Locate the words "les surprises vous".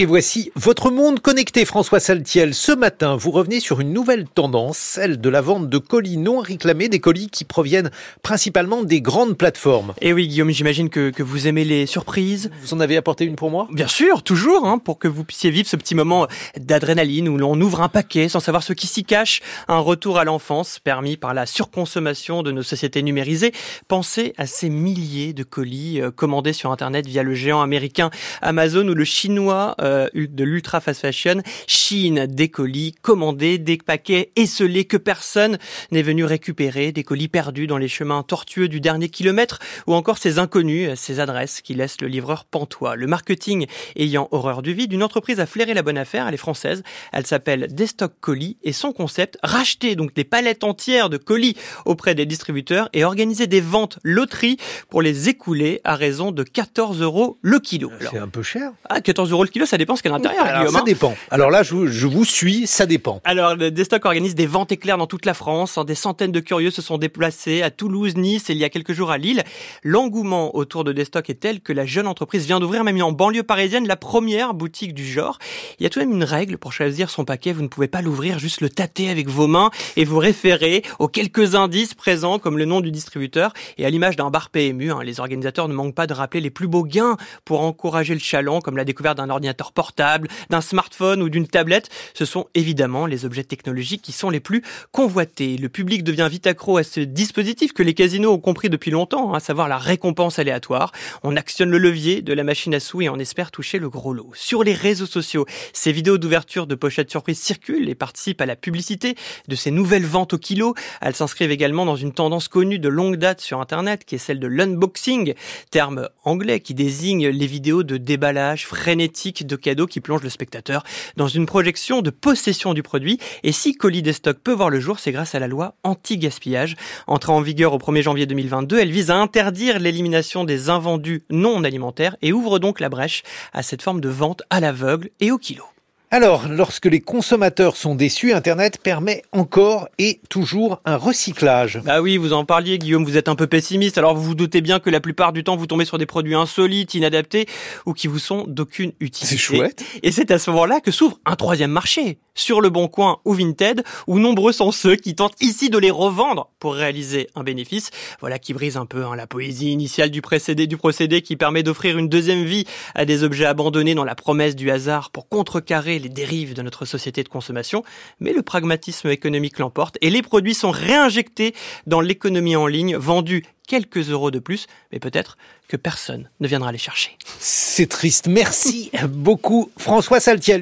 11.66-12.72